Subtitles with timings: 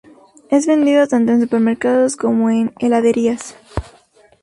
[0.49, 3.55] Es vendido tanto en supermercados como en heladerías.